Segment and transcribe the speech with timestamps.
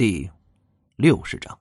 [0.00, 0.30] 第
[0.96, 1.58] 六十章，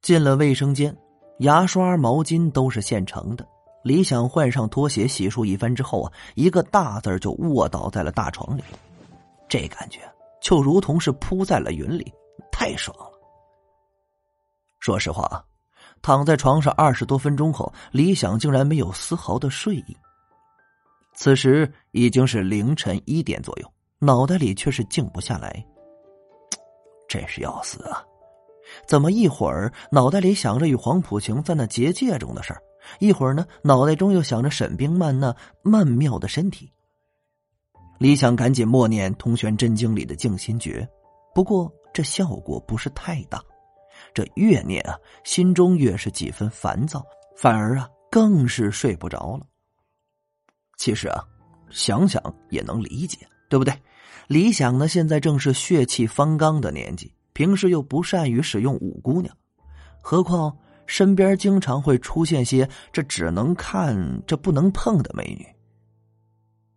[0.00, 0.96] 进了卫生间，
[1.40, 3.46] 牙刷、毛巾都是现成的。
[3.84, 8.62] 李想换上拖鞋，洗漱一番之后啊，一个大字就卧倒在了大床里。
[9.50, 10.00] 这感觉
[10.40, 12.10] 就如同是扑在了云里，
[12.50, 13.12] 太爽了。
[14.80, 15.44] 说实话，
[16.00, 19.94] 躺在床上二十多分钟后，李想竟然没有丝毫的睡意。
[21.12, 25.62] 此时已经是凌晨一点左右，脑袋里却是静不下来。
[27.08, 28.04] 真是要死啊！
[28.86, 32.60] 怎么一会儿脑袋里想着与黄浦晴在那结界中的事儿，
[32.98, 36.72] 一会儿呢脑袋中又想着沈冰曼那曼妙的身体。
[37.98, 40.86] 李想赶紧默念《通玄真经》里的静心诀，
[41.34, 43.42] 不过这效果不是太大。
[44.12, 47.02] 这越念啊，心中越是几分烦躁，
[47.36, 49.46] 反而啊更是睡不着了。
[50.76, 51.24] 其实啊，
[51.70, 53.72] 想想也能理解，对不对？
[54.28, 59.36] 李想呢，现在正是血气方刚的年纪，平时又不善于使用五姑娘，
[60.00, 65.46] 何况身边经常会出现些这只能看这不能碰的美女。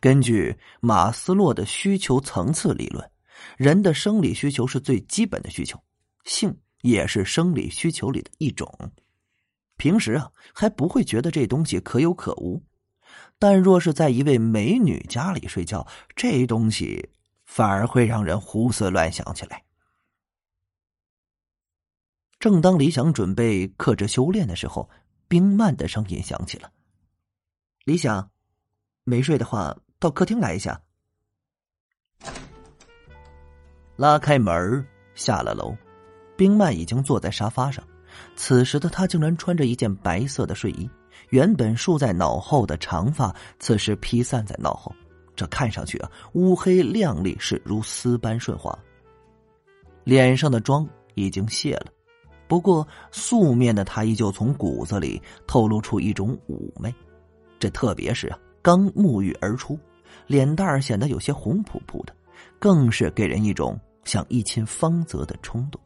[0.00, 3.10] 根据马斯洛的需求层次理论，
[3.56, 5.78] 人的生理需求是最基本的需求，
[6.24, 8.66] 性也是生理需求里的一种。
[9.76, 12.62] 平时啊还不会觉得这东西可有可无，
[13.40, 17.10] 但若是在一位美女家里睡觉，这东西。
[17.52, 19.64] 反而会让人胡思乱想起来。
[22.38, 24.88] 正当李想准备克制修炼的时候，
[25.26, 26.70] 冰曼的声音响起了
[27.82, 28.30] ：“李想，
[29.02, 30.80] 没睡的话，到客厅来一下。”
[33.98, 35.76] 拉开门下了楼，
[36.36, 37.84] 冰曼已经坐在沙发上。
[38.36, 40.88] 此时的他竟然穿着一件白色的睡衣，
[41.30, 44.94] 原本束在脑后的长发，此时披散在脑后。
[45.34, 48.78] 这看上去啊，乌黑亮丽，是如丝般顺滑。
[50.04, 51.86] 脸上的妆已经卸了，
[52.46, 56.94] 不过素面的她依旧从骨子里透露出一种妩媚。
[57.58, 59.78] 这特别是啊，刚沐浴而出，
[60.26, 62.14] 脸蛋儿显得有些红扑扑的，
[62.58, 65.80] 更是给人一种想一亲芳泽的冲动。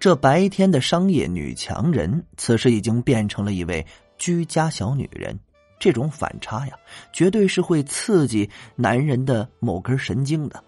[0.00, 5.38] 这白天的商业女强人，此时已经变成了一位居家小女人。
[5.78, 6.78] 这种反差呀，
[7.12, 10.64] 绝对是会刺激男人的某根神经的。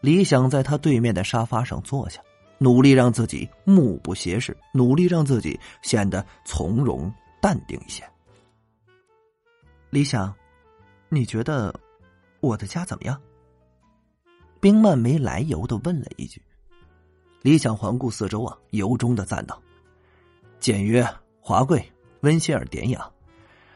[0.00, 2.20] 李想在他对面的沙发上坐下，
[2.58, 8.04] 努力让自己目不斜视，努力让自己显得从容淡定一些。
[9.90, 10.32] 李想，
[11.08, 11.74] 你觉得
[12.38, 13.20] 我的家怎么样？
[14.60, 16.40] 冰曼没来由的问了一句。
[17.42, 19.60] 李想环顾四周啊，由衷的赞道
[20.60, 21.06] ：“简约
[21.40, 21.84] 华贵。”
[22.22, 23.10] 温馨而典雅。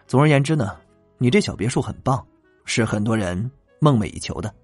[0.07, 0.79] 总而言之呢，
[1.17, 2.27] 你这小别墅很棒，
[2.67, 4.55] 是很多人梦寐以求的。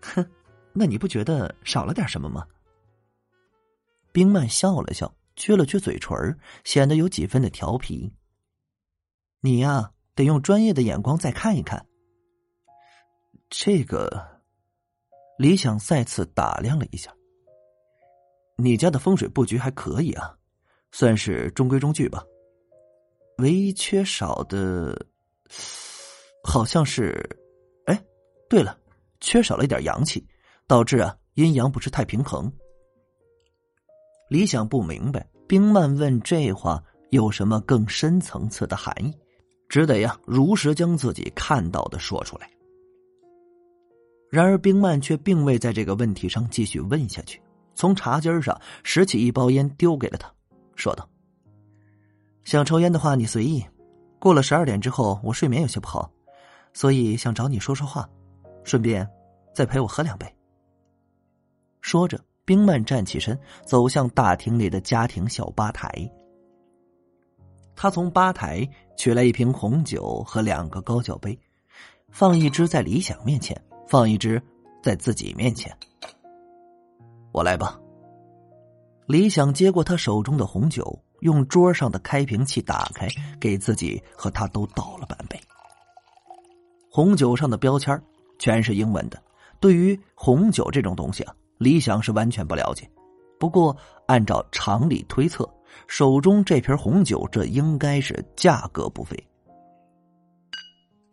[0.00, 0.26] 哼，
[0.72, 2.46] 那你不觉得少了点什么吗？
[4.12, 6.16] 冰曼笑了笑，撅了撅嘴唇，
[6.64, 8.10] 显得有几分的调皮。
[9.40, 11.86] 你呀，得用专业的眼光再看一看。
[13.50, 14.40] 这个，
[15.36, 17.14] 李想再次打量了一下。
[18.56, 20.36] 你家的风水布局还可以啊，
[20.92, 22.24] 算是中规中矩吧。
[23.38, 24.96] 唯一缺少的，
[26.44, 27.20] 好像是，
[27.86, 28.04] 哎，
[28.48, 28.78] 对了，
[29.20, 30.24] 缺少了一点阳气，
[30.68, 32.50] 导致啊阴阳不是太平衡。
[34.30, 39.12] 李想不明白，冰曼问这话有什么更深层次的含义，
[39.68, 42.48] 只得呀如实将自己看到的说出来。
[44.30, 47.40] 然而冰曼却并未在这个问题上继续问下去，
[47.74, 50.32] 从茶几上拾起一包烟丢给了他，
[50.74, 51.08] 说道。
[52.44, 53.64] 想抽烟的话，你随意。
[54.18, 56.10] 过了十二点之后，我睡眠有些不好，
[56.72, 58.08] 所以想找你说说话，
[58.62, 59.06] 顺便
[59.54, 60.26] 再陪我喝两杯。
[61.82, 65.90] 说着，冰曼站起身，走向大厅里的家庭小吧台。
[67.76, 71.38] 他从吧台取来一瓶红酒和两个高脚杯，
[72.08, 74.40] 放一只在李想面前，放一只
[74.82, 75.76] 在自己面前。
[77.34, 77.78] 我来吧。
[79.06, 80.98] 李想接过他手中的红酒。
[81.20, 83.08] 用桌上的开瓶器打开，
[83.40, 85.40] 给自己和他都倒了半杯。
[86.90, 87.98] 红酒上的标签
[88.38, 89.22] 全是英文的，
[89.58, 92.86] 对于红酒这种东西啊，李想是完全不了解。
[93.40, 93.74] 不过
[94.06, 95.48] 按照常理推测，
[95.86, 99.16] 手中这瓶红酒这应该是价格不菲。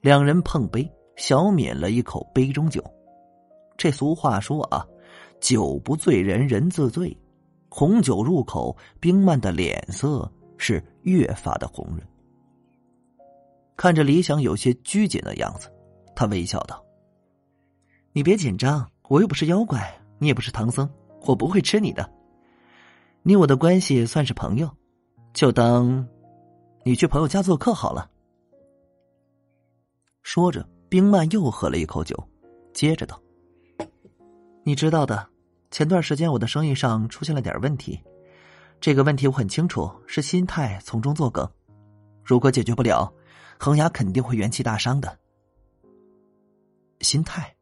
[0.02, 2.84] 两人碰杯，小抿了一口杯中酒。
[3.78, 4.86] 这俗话说啊，
[5.42, 7.18] 酒不醉人人自醉。
[7.68, 12.02] 红酒入口，冰曼的脸色是越发的红润。
[13.78, 15.72] 看着李想有些拘谨的样子，
[16.16, 16.84] 他微笑道
[18.14, 20.88] ：“你别紧张，我又不是妖怪，你也不是唐僧，
[21.26, 22.12] 我不会吃你的。
[23.24, 24.70] 你我的关系算是朋友，
[25.34, 26.08] 就当
[26.84, 28.12] 你去朋友家做客好了。
[30.24, 32.22] 说着，冰曼又喝了一口酒，
[32.74, 33.20] 接着道
[34.64, 35.30] ：“你知道的，
[35.72, 37.98] 前段时间我的生意上出现了点问题，
[38.82, 41.50] 这个问题我很清楚，是心态从中作梗。
[42.24, 43.12] 如果解决不了，
[43.58, 45.18] 恒雅肯定会元气大伤的。”
[47.00, 47.56] 心态，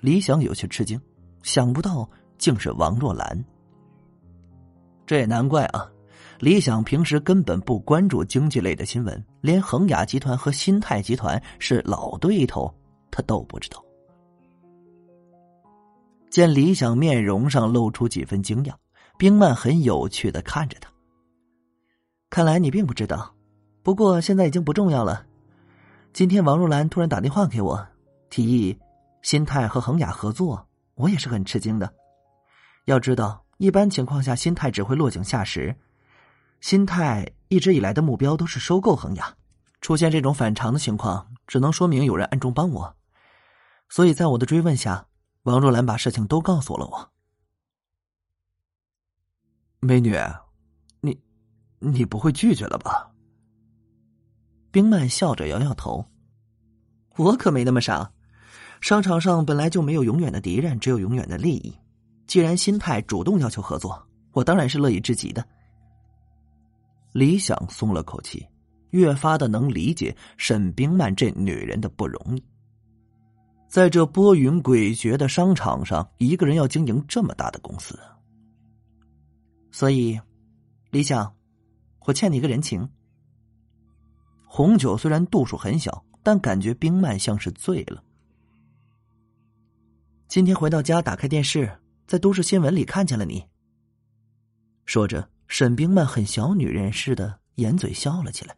[0.00, 0.98] 李想有些吃惊，
[1.42, 2.08] 想不到
[2.38, 3.44] 竟是王若兰。
[5.04, 5.90] 这也难怪啊！
[6.38, 12.72] 李想平时根本不关注经济类的新闻，连恒雅集团和新泰集团是老对头，
[13.10, 13.84] 他都不知道。
[16.32, 18.72] 见李想面容上露出几分惊讶，
[19.18, 20.90] 冰曼很有趣的看着他。
[22.30, 23.34] 看来你并不知道，
[23.82, 25.26] 不过现在已经不重要了。
[26.14, 27.86] 今天王若兰突然打电话给我，
[28.30, 28.78] 提议
[29.20, 31.92] 新泰和恒雅合作，我也是很吃惊的。
[32.86, 33.44] 要知道。
[33.58, 35.76] 一般情况下，心态只会落井下石。
[36.60, 39.36] 心态一直以来的目标都是收购恒雅，
[39.82, 42.96] 出现这种反常的情况，只能说明有人暗中帮我。
[43.88, 45.06] 所以在我的追问下，
[45.42, 47.10] 王若兰把事情都告诉了我。
[49.80, 50.16] 美女，
[51.00, 51.18] 你，
[51.80, 53.10] 你不会拒绝了吧？
[54.70, 56.04] 冰曼笑着摇摇头。
[57.16, 58.10] 我可没那么傻，
[58.80, 61.76] 商场上本来就没有永远的敌人，只有永远的利益。
[62.26, 64.00] 既然心态主动要求合作，
[64.30, 65.44] 我当然是乐意至极的。
[67.12, 68.46] 李想松了口气，
[68.90, 72.42] 越发的能理解沈冰曼这女人的不容易。
[73.72, 77.98] 在这波云诡谲的商场上，一个人要经营这么大的公司，
[79.70, 80.20] 所以，
[80.90, 81.34] 李想，
[82.00, 82.86] 我欠你一个人情。
[84.44, 88.04] 红酒虽然度数很小，但感觉冰曼像是醉了。
[90.28, 91.78] 今天回到家，打开电视。
[92.06, 93.42] 在都市新闻里看见了你。
[94.84, 98.54] 说着，沈冰曼很小女人似的掩嘴笑了起来。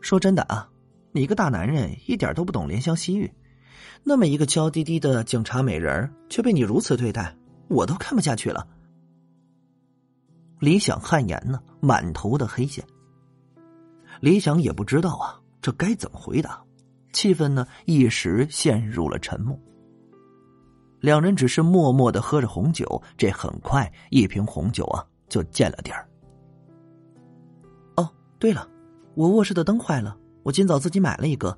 [0.00, 0.70] 说真的啊，
[1.12, 3.32] 你一个大男人一点都不懂怜香惜玉，
[4.04, 7.34] 那么一个娇滴滴的警察美人却被你如此对待，
[7.68, 8.66] 我都看不下去了。
[10.58, 12.84] 李想汗颜呢，满头的黑线。
[14.20, 16.62] 李想也不知道啊，这该怎么回答？
[17.12, 19.58] 气氛呢，一时陷入了沉默。
[21.00, 26.08] 两人只是默默的喝着红酒，这很快一瓶红酒啊就见了底儿。
[27.96, 28.68] 哦，对了，
[29.14, 30.16] 我卧室的灯坏了，
[30.48, 31.54] 我今早自己买了一个，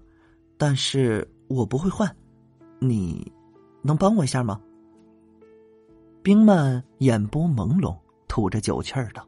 [0.59, 2.13] 但是我不会换，
[2.81, 3.33] 你
[3.83, 4.61] 能帮我一下吗？
[6.25, 7.97] 冰曼眼波朦胧，
[8.27, 9.25] 吐着酒气儿道。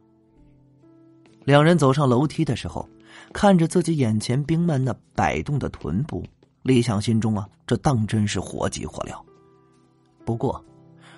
[1.44, 2.88] 两人走上楼梯的时候，
[3.32, 6.24] 看着自己眼前冰曼那摆动的臀部，
[6.64, 9.14] 李想心中啊，这当真是火急火燎。
[10.24, 10.60] 不过，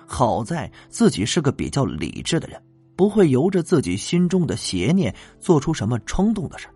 [0.05, 2.61] 好在自己是个比较理智的人，
[2.95, 6.67] 不会由着自己心中的邪念做出什么冲动的事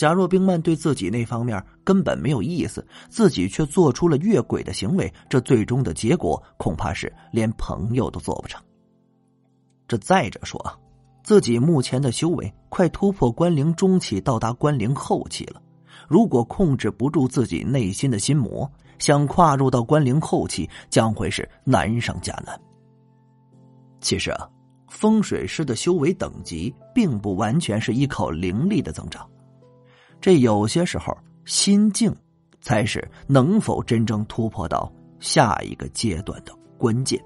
[0.00, 8.58] 假若冰曼对自己那方面根本没有意思，自己却做出了越轨的行为，这最终的结果恐怕是连朋友都做不成。
[9.86, 10.74] 这再者说啊，
[11.22, 15.60] 自己目前的修为快突破关灵中期，到达关灵后期了，
[16.08, 18.66] 如果控制不住自己内心的心魔。
[18.98, 22.58] 想跨入到关灵后期，将会是难上加难。
[24.00, 24.48] 其实啊，
[24.88, 29.28] 风水师的修为等级并不完全是依靠灵力的增长，
[30.20, 32.14] 这有些时候心境
[32.60, 37.22] 才是能否真正突破到下一个阶段的关键。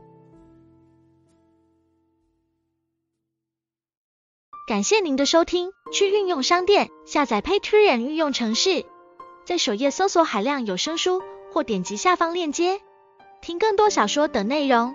[4.67, 8.85] 感谢您的收听，去运用商店下载 Patreon 运用城市，
[9.45, 11.23] 在首页搜索海量有声书。
[11.53, 12.81] 或点击下方链接，
[13.41, 14.93] 听更多小说等内容。